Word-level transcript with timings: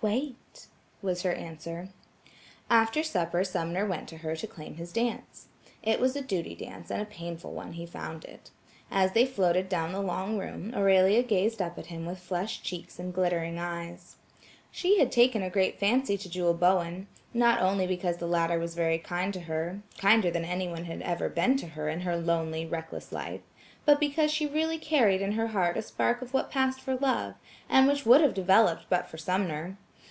"Wait," 0.00 0.68
was 1.02 1.22
her 1.22 1.32
answer. 1.32 1.88
After 2.70 3.02
supper 3.02 3.42
Sumner 3.42 3.84
went 3.84 4.08
to 4.10 4.18
her 4.18 4.36
to 4.36 4.46
claim 4.46 4.76
his 4.76 4.92
dance. 4.92 5.48
It 5.82 5.98
was 5.98 6.14
a 6.14 6.22
duty 6.22 6.54
dance 6.54 6.88
and 6.92 7.02
a 7.02 7.04
painful 7.04 7.50
one 7.52 7.72
he 7.72 7.84
found 7.84 8.24
it. 8.24 8.52
As 8.92 9.10
they 9.10 9.26
floated 9.26 9.68
down 9.68 9.90
the 9.90 10.00
long 10.00 10.38
room, 10.38 10.72
Aurelia 10.72 11.24
gazed 11.24 11.60
up 11.60 11.76
at 11.80 11.86
him 11.86 12.06
with 12.06 12.20
flushed 12.20 12.62
cheeks 12.62 13.00
and 13.00 13.12
glittering 13.12 13.58
eyes. 13.58 14.14
She 14.70 15.00
had 15.00 15.10
taken 15.10 15.42
a 15.42 15.50
great 15.50 15.80
fancy 15.80 16.16
to 16.18 16.30
Jewel 16.30 16.54
Bowen, 16.54 17.08
not 17.34 17.60
only 17.60 17.88
because 17.88 18.18
the 18.18 18.28
latter 18.28 18.60
was 18.60 18.76
very 18.76 18.98
kind 18.98 19.34
to 19.34 19.40
her–kinder 19.40 20.30
than 20.30 20.44
anyone 20.44 20.84
had 20.84 21.02
ever 21.02 21.28
been 21.28 21.56
to 21.56 21.66
her 21.70 21.88
in 21.88 22.02
her 22.02 22.16
lonely, 22.16 22.64
reckless 22.64 23.10
life, 23.10 23.40
but 23.84 23.98
because 23.98 24.30
she 24.30 24.46
really 24.46 24.78
carried 24.78 25.20
in 25.20 25.32
her 25.32 25.48
heart 25.48 25.76
a 25.76 25.82
spark 25.82 26.22
of 26.22 26.32
what 26.32 26.52
passed 26.52 26.80
for 26.80 26.94
love 26.94 27.34
and 27.68 27.88
which 27.88 28.06
would 28.06 28.20
have 28.20 28.32
developed 28.32 28.84
but 28.88 29.08
for 29.10 29.18
Sumner. 29.18 29.76